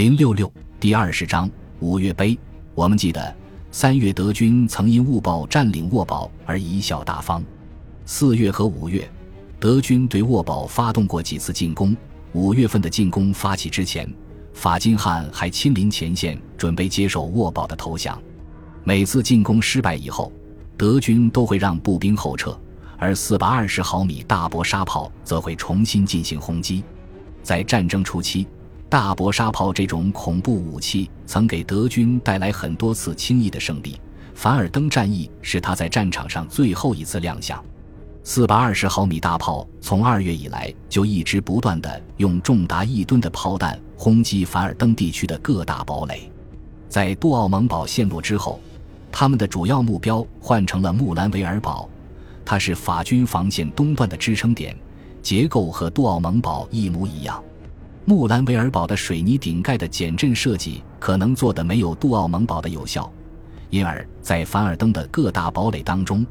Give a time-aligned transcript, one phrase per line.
[0.00, 0.50] 零六六
[0.80, 1.46] 第二十章
[1.80, 2.34] 五月碑。
[2.74, 3.36] 我们记得
[3.70, 7.44] 三月德军曾因误报占领沃堡而贻笑大方。
[8.06, 9.06] 四月和五月，
[9.58, 11.94] 德军对沃堡发动过几次进攻。
[12.32, 14.10] 五月份的进攻发起之前，
[14.54, 18.18] 法金汉还亲临前线，准备接受沃堡的投降。
[18.84, 20.32] 每次进攻失败以后，
[20.78, 22.58] 德军都会让步兵后撤，
[22.96, 26.82] 而四百二十毫米大搏沙炮则会重新进行轰击。
[27.42, 28.46] 在战争初期。
[28.90, 34.00] 大搏沙炮这种恐怖武器曾给德军带来很多次轻易的胜利。
[34.34, 37.64] 凡尔登战役是他在战场上最后一次亮相。
[38.24, 46.28] 四百二十毫米大炮从二月以来就一直不断的用重达一吨的炮弹轰击凡尔登地区的各大堡垒。
[46.88, 48.58] 在杜奥蒙堡陷落之后，
[49.12, 51.88] 他们的主要目标换成了木兰维尔堡，
[52.44, 54.76] 它是法军防线东段的支撑点，
[55.22, 57.40] 结构和杜奥蒙堡一模一样。
[58.04, 63.10] 木兰维尔堡的水泥顶盖的减震设计可能做的没有杜奥蒙堡的有效，
[63.68, 66.26] 因而，在凡尔登的各大堡垒当中，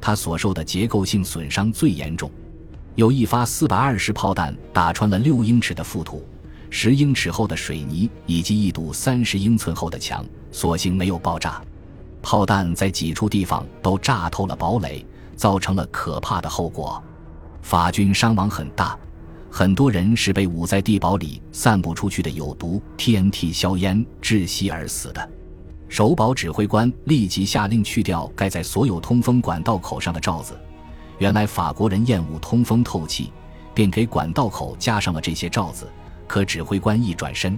[0.00, 2.30] 它所受的结构性损伤最严重。
[2.94, 6.24] 有一发四百二十炮弹打穿了六英尺的覆土、
[6.70, 11.60] 十英尺厚的水泥以及一堵三十英寸厚的墙，所幸没有爆炸。
[12.22, 17.02] 炮弹在几处地方都炸透了堡垒，造成了可怕的后果，
[17.62, 18.96] 法军伤亡很大。
[19.56, 25.30] 很多人是被捂在地堡里散布出去的有毒 TNT 硝烟窒息而死的。
[25.88, 30.58] 守堡指挥官立即下令去掉盖在所有通风管道口上的罩子。
[31.18, 33.30] 原来法国人厌恶通风透气，
[33.72, 35.88] 便给管道口加上了这些罩子。
[36.26, 37.56] 可指挥官一转身，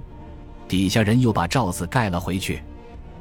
[0.68, 2.62] 底下人又把罩子盖了回去。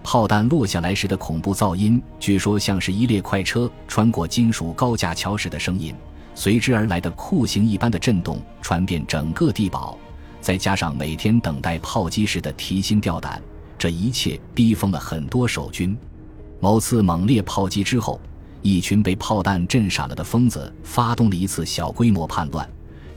[0.04, 5.96] 炮弹落下来时的恐怖噪音，据说像是一列快车穿过金属高架桥时的声音。
[6.36, 9.98] 随之而来的酷刑一般的震动传遍整个地堡，
[10.42, 13.42] 再加上每天等待炮击时的提心吊胆，
[13.78, 15.98] 这一切逼疯了很多守军。
[16.60, 18.20] 某次猛烈炮击之后，
[18.62, 22.68] 一群被炮弹震傻了的疯子发动了一次小规模叛乱，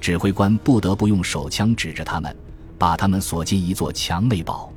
[0.01, 2.35] 指挥官不得不用手枪指着他们，
[2.79, 4.73] 把他们锁进一座墙内堡。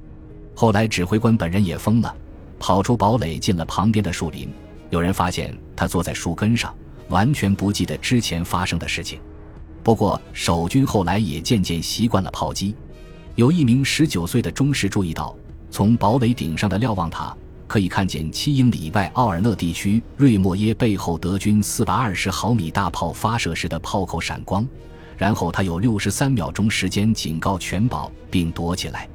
[0.56, 2.16] 后来指挥官本人也疯了，
[2.60, 4.50] 跑出堡垒，进了旁边的树林。
[4.90, 6.74] 有人发现他坐在树根上。
[7.12, 9.20] 完全不记得之前发生的事情。
[9.84, 12.76] 不过守军后来也渐渐习惯了炮击。
[13.36, 15.36] 有一名十九岁的中士注意到，
[15.70, 17.36] 从堡垒顶上的瞭望塔
[17.68, 24.68] 可以看见七英里外奥尔勒地区瑞莫耶背后德军四百二十毫米大炮发射时的炮口闪光。
[25.18, 29.08] 然后他有六十三秒钟时间警告全堡并躲起来。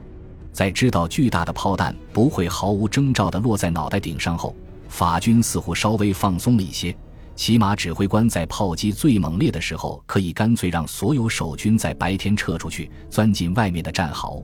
[0.52, 4.56] 在知道巨大的炮弹不会毫无征兆地落在脑袋顶上后，
[4.88, 6.96] 法军似乎稍微放松了一些。
[7.36, 14.42] 起码指挥官在炮击最猛烈的时候，可以干脆让所有守军在白天撤出去，钻进外面的战壕。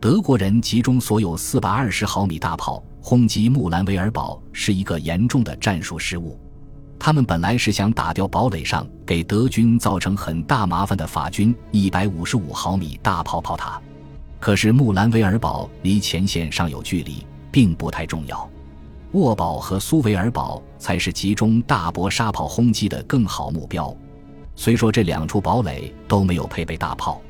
[0.00, 6.40] 德国人集中所有四百二十毫米大炮轰击木兰维尔堡，是一个严重的战术失误。
[6.98, 13.80] 他们本来是想打掉堡垒上给德军造成很大麻烦的法军一百五十五毫米大炮炮塔，
[14.40, 18.48] 可是木兰维尔堡离前线尚有距离，并不太重要。
[19.12, 23.94] 沃堡和苏维尔堡才是集中大搏沙炮轰击的更好目标。
[24.56, 27.20] 虽说这两处堡垒都没有配备大炮，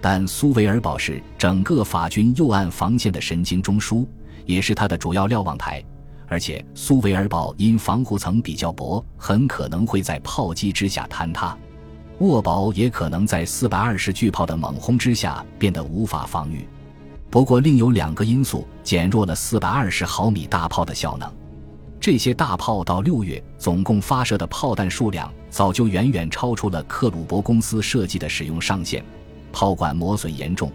[0.00, 4.06] 但苏维尔堡是整个法军右岸防线的神经中枢，
[4.44, 5.82] 也是它的主要瞭望台。
[6.28, 11.56] 而且苏维尔堡因防护层比较薄，很可能会在炮击之下坍塌。
[12.18, 16.66] 沃堡也可能在四百二十巨炮的猛轰之下变得无法防御。
[17.30, 21.30] 不过，另有两个因素减弱了四百二十毫米大炮的效能。
[22.00, 29.04] 这些大炮到六月总共发射的炮弹数量早就远远超出了克鲁伯公司设计的使用上限。
[29.52, 30.70] 炮管磨损严重，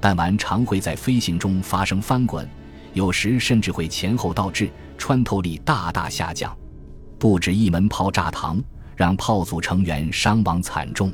[0.00, 2.48] 弹丸常会在飞行中发生翻滚，
[2.94, 6.56] 有时甚至会前后倒置，穿透力大大下降。
[7.18, 8.62] 不止一门炮炸膛，
[8.96, 11.12] 让炮组成员伤亡惨重。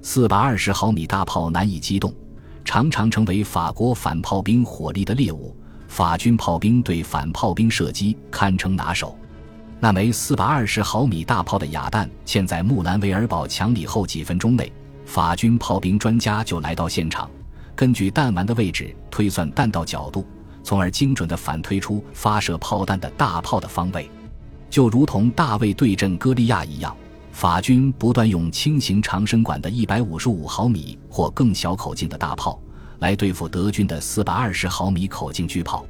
[0.00, 2.14] 四百二十毫米大炮难以机动。
[2.64, 5.54] 常常成为法国反炮兵火力的猎物，
[5.86, 9.16] 法军炮兵对反炮兵射击堪称拿手。
[9.78, 14.72] 那枚四百二十毫米大炮的哑弹嵌在木兰维尔堡墙里后，几分钟内，
[15.04, 17.30] 法军炮兵专家就来到现场，
[17.76, 20.26] 根据弹丸的位置推算弹道角度，
[20.62, 24.10] 从而精准地反推出发射炮弹的大炮的方位，
[24.70, 26.96] 就如同大卫对阵歌利亚一样。
[27.34, 32.56] 法军不断用轻型长身管的155毫米或更小口径的大炮
[33.00, 35.84] 来对付德军的420毫米口径巨炮，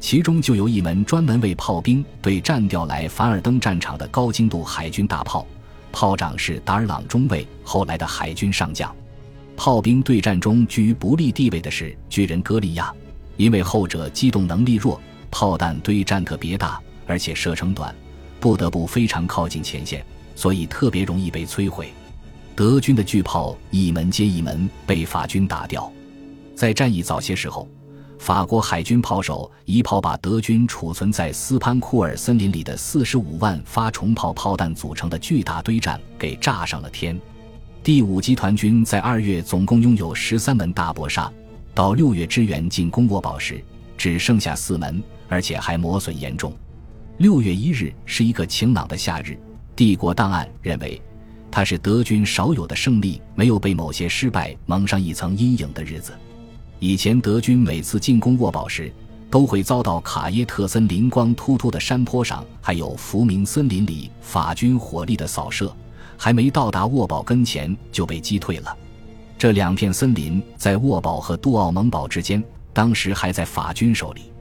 [0.00, 5.46] 其中就有一门专门为炮兵对战调来凡尔登战场的高精度海军大炮，
[5.92, 8.90] 炮长是达尔朗中尉，后来的海军上将。
[9.58, 12.90] 炮兵对战中居于不利地位的是巨人戈利亚，
[13.36, 14.98] 因为后者机动能力弱，
[15.30, 17.94] 炮弹堆战特别大，而且射程短，
[18.40, 20.02] 不得不非常靠近前线，
[20.38, 21.88] 所以特别容易被摧毁。
[22.54, 25.90] 德军的巨炮一门接一门被法军打掉。
[26.54, 27.68] 在战役早些时候，
[28.20, 37.20] 法国海军炮手一炮把德军储存在斯潘库尔森林里的四十五万发重炮炮弹组成的巨大堆栈给炸上了天。
[37.82, 41.28] 第五集团军在二月总共拥有十三门大搏杀，
[41.74, 43.60] 到六月支援进攻沃堡时，
[43.96, 46.52] 只剩下四门，而且还磨损严重。
[47.16, 49.36] 六月一日是一个晴朗的夏日，
[49.78, 51.00] 帝国档案认为，
[51.52, 56.12] 它是德军少有的胜利没有被某些失败蒙上一层阴影的日子。
[56.80, 58.92] 以前德军每次进攻沃堡时，
[59.30, 65.72] 都会遭到卡耶特森林光秃秃的山坡上，还有福明森林里法军火力的扫射。
[66.16, 68.76] 还没到达沃堡跟前就被击退了。
[69.38, 72.42] 这两片森林在沃堡和杜奥蒙堡之间，
[72.72, 74.32] 当时还在法军手里。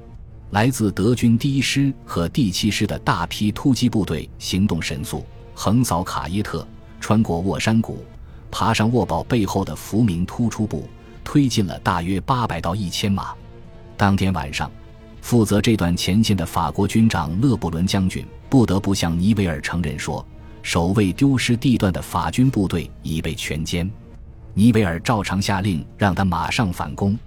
[0.52, 6.66] 来自德军第一师和第七师的大批突击部队行动神速，横扫卡耶特，
[7.02, 8.06] 穿过沃山谷，
[8.50, 10.88] 爬上沃堡背后的福明突出部，
[11.24, 13.34] 推进了大约八百到一千码。
[13.98, 14.72] 当天晚上，
[15.22, 20.26] 负责这段前线的法国军长勒布伦将军不得不向尼维尔承认说。
[20.64, 23.90] 守卫丢失地段的法军部队已被全歼，
[24.54, 27.18] 尼维尔照常下令让他马上反攻。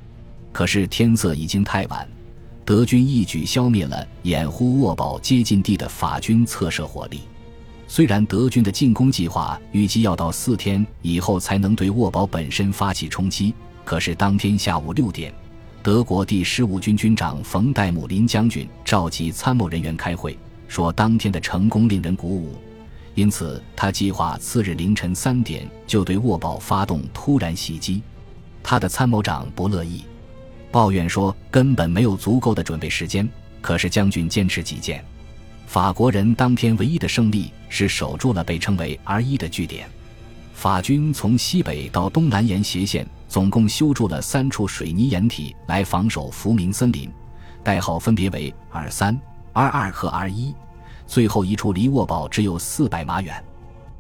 [0.53, 2.07] 可是天色已经太晚，
[2.71, 7.23] 德军一举消灭了掩护沃堡接近地的法军侧射火力。
[7.89, 13.53] 虽然德军的进攻计划预计要到四天以后才能对沃堡本身发起冲击，
[13.85, 15.35] 可是当天下午六点，
[15.83, 20.39] 德国第十五军军长冯戴姆林将军召集参谋人员开会，
[20.69, 22.55] 说当天的成功令人鼓舞。
[23.17, 28.01] 因此，他计划次日凌晨三点就对沃堡发动突然袭击。
[28.63, 30.05] 他的参谋长不乐意，
[30.71, 33.29] 抱怨说根本没有足够的准备时间。
[33.63, 35.05] 可是将军坚持己见。
[35.67, 39.87] 法国人当天唯一的胜利是守住了被称为 R 一的据点。
[40.55, 47.11] 法军从西北到东南沿斜线总共修筑了三处水泥掩体来防守福明森林，
[47.63, 49.15] 代号分别为 R 三、
[49.53, 50.55] R 二和 R 一。
[51.07, 53.45] 最后一处离沃堡只有四百码远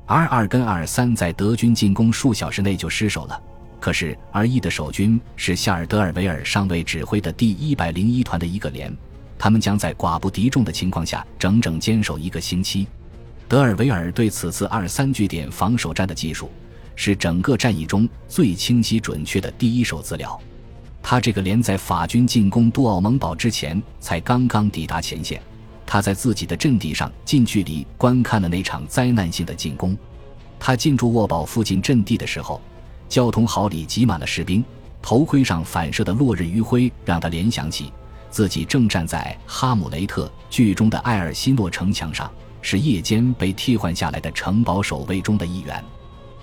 [0.07, 3.41] ，R 二跟 R 三在德军进攻数小时内就失守了。
[3.81, 8.95] 可是 R 一的守军是夏尔德尔维尔上尉指挥的第一百零一团的一个连，
[9.39, 12.87] 他们将在寡不敌众的情况下整整坚守一个星期。
[13.49, 16.51] 德尔维尔对此次二三据点防守战的技术，
[16.95, 20.39] 是整个战役中最清晰准确的第一手资料。
[21.03, 25.41] 他这个连在法军进攻杜奥蒙堡之前才刚刚抵达前线。
[25.87, 29.97] 他在自己的阵地上近距离观看了那场灾难性的进攻。
[30.59, 32.61] 他进驻沃堡附近阵地的时候，
[33.11, 34.65] 交通壕里挤满了士兵，
[35.03, 37.93] 头盔上反射的落日余晖让他联想起
[38.31, 42.31] 自己正站在《哈姆雷特》剧中的艾尔西诺城墙上，
[42.63, 45.85] 是夜间被替换下来的城堡守卫中的一员。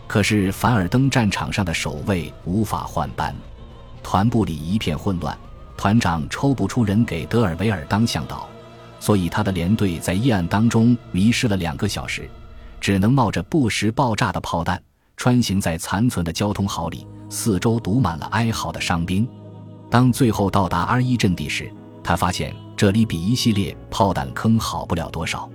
[0.07, 3.33] 可是凡尔登战场上的守卫无法换班，
[4.03, 5.37] 团部里一片混乱，
[5.77, 8.47] 团长抽不出人给德尔维尔当向导。
[8.99, 12.29] 所以，他的连队在夜暗当中迷失了两个小时，
[12.81, 14.81] 只能冒着不时爆炸的炮弹，
[15.17, 19.27] 穿行在残存的交通壕里，四周堵满了哀嚎的伤兵。
[19.89, 21.69] 当最后到达 R 一阵地时，
[22.03, 25.49] 他发现这里比一系列炮弹坑好不了多少。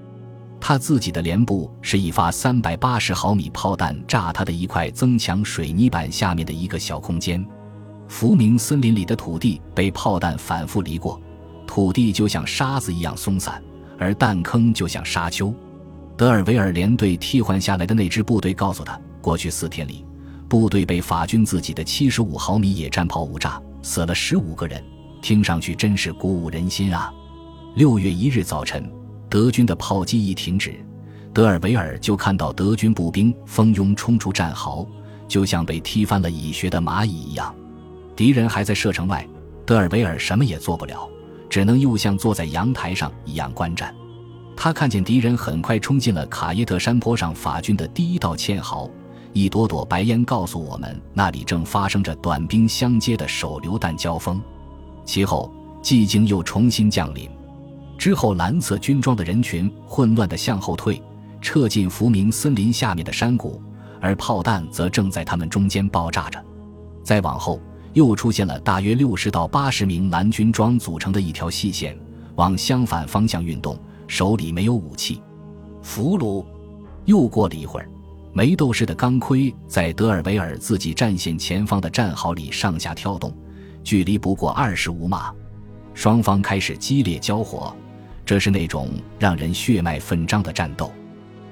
[0.60, 7.44] 他自己的连部是一发三百八十毫米炮弹炸他的一块增强水泥板下面的一个小空间。
[8.08, 11.20] 福明森林里的土地被炮弹反复犁过。
[11.66, 13.62] 土地就像沙子一样松散，
[13.98, 15.54] 而弹坑就像沙丘。
[16.16, 20.04] 德尔维尔连队替换下来的那支部队告诉他，过去四天里，
[20.48, 24.84] 部队被法军自己的七十五毫米野战炮误炸，死了十五个人。
[25.22, 27.10] 听上去真是鼓舞人心啊！
[27.76, 28.92] 六月一日早晨，
[29.30, 30.74] 德军的炮击一停止，
[31.32, 34.86] 德尔维尔就看到德军步兵蜂拥冲出战壕，
[35.28, 37.54] 就像被踢翻了蚁穴的蚂蚁一样。
[38.16, 39.26] 敌人还在射程外，
[39.64, 41.08] 德尔维尔什么也做不了。
[41.48, 43.94] 只能又像坐在阳台上一样观战。
[44.56, 48.90] 他看见敌人很快冲进了卡耶特山坡上法军的第一道堑壕，
[49.32, 54.40] 一朵朵白烟告诉我们，那里正发生着短兵相接的手榴弹交锋。
[55.04, 57.28] 其后，寂静又重新降临。
[57.98, 61.02] 之后，蓝色军装的人群混乱地向后退，
[61.40, 63.60] 撤进福明森林下面的山谷，
[64.00, 66.42] 而炮弹则正在他们中间爆炸着。
[67.02, 67.60] 再往后。
[67.94, 71.94] 又出现了大约六十到八十名蓝军装组成的一条细线，
[72.36, 75.20] 往相反方向运动，手里没有武器。
[75.82, 76.42] 俘虏。
[77.04, 77.90] 又过了一会儿，
[78.34, 83.30] 梅斗士的钢盔在德尔维尔自己战线前方的战壕里上下跳动，
[83.84, 85.30] 距离不过二十五码。
[85.92, 87.76] 双方开始激烈交火，
[88.24, 90.90] 这是那种让人血脉奋张的战斗。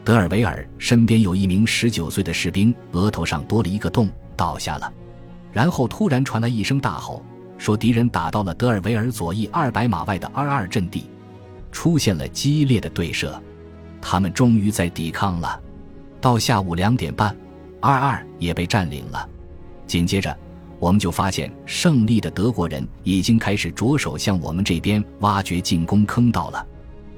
[0.02, 4.90] 德尔维尔身边有一名十九岁的士兵，额头上多了一个洞，倒下了。
[5.52, 7.22] 然后突然传来一声大吼，
[7.58, 11.10] 说敌人打到了德尔维尔左翼二百码外的二二阵地，
[11.70, 13.38] 出现了激烈的对射，
[14.00, 15.60] 他们终于在抵抗了。
[16.20, 17.34] 到下午两点半，
[17.80, 19.28] 二二也被占领了。
[19.86, 20.36] 紧接着，
[20.78, 26.66] 我们就发现胜利的德国人已经开始着手向我们这边挖掘进攻坑道了。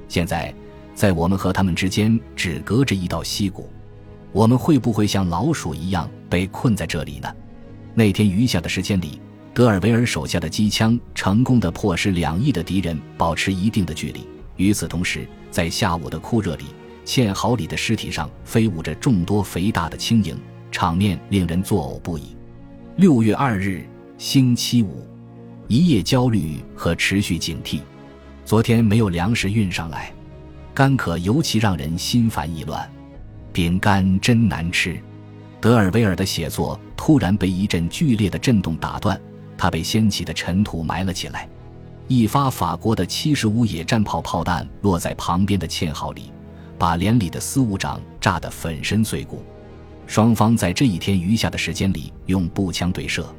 [0.09, 0.55] 现在，
[0.95, 3.69] 在我们和他们之间只隔着一道溪谷，
[4.31, 7.29] 我们会不会像老鼠一样被困在这里呢？
[7.95, 9.21] 那天余下的时间里，
[9.53, 14.27] 德尔维尔手下的机枪成功的迫使两翼的敌人保持一定的距离。
[14.57, 16.67] 与此同时，在下午的酷热里。
[17.05, 20.37] 堑壕里的尸体上飞舞着众多肥大的轻蝇，
[20.71, 22.37] 场面令人作呕不已。
[22.97, 23.85] 六月二日，
[24.19, 25.07] 星期五，
[25.67, 27.81] 一夜焦虑和持续警惕。
[28.45, 30.13] 昨天没有粮食运上来，
[30.75, 32.89] 干渴尤其让人心烦意乱。
[33.53, 34.99] 饼干真难吃。
[35.61, 39.21] 德尔维尔的写作突然被一阵剧烈的震动打断，
[39.57, 41.49] 他被掀起的尘土埋了起来。
[42.09, 46.33] 一发法国的七十五野战炮炮弹落在旁边的堑壕里。
[46.83, 49.45] 把连里的司务长炸得粉身碎骨。
[50.05, 53.33] 双方在这一天余下的时间里用步枪对射。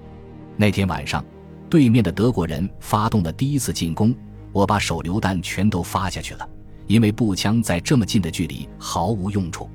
[0.56, 1.22] 那天晚上，
[1.70, 4.16] 对面的德国人发动了第一次进攻，
[4.54, 6.50] 我把手榴弹全都发下去了，
[6.88, 9.70] 因为步枪在这么近的距离毫无用处。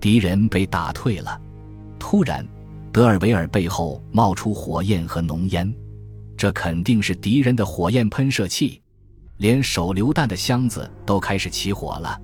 [0.00, 1.40] 敌人被打退了。
[2.00, 2.44] 突然，
[2.90, 5.72] 德尔维尔背后冒出火焰和浓烟，
[6.36, 8.82] 这肯定是敌人的火焰喷射器，
[9.36, 12.20] 连手榴弹的箱子都开始起火了。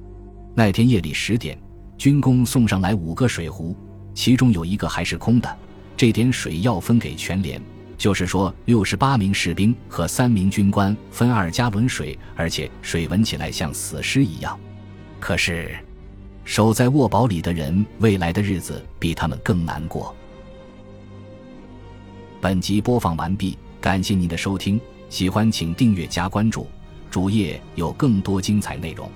[0.60, 1.58] 那天夜里十点，
[1.96, 3.74] 军工送上来五个水壶，
[4.12, 5.56] 其中有一个还是空的。
[5.96, 7.58] 这点水要分给全连，
[7.96, 14.60] 就是说六十八名士兵和三名军官分二加仑水，而且水闻起来像死尸一样。
[15.18, 15.74] 可是，
[16.44, 20.14] 守在卧堡里的人，未来的日子比他们更难过。
[22.38, 26.66] 本集播放完毕，感谢您的收听，喜欢请订阅加关注，
[27.10, 29.10] 主页有更多精彩内容。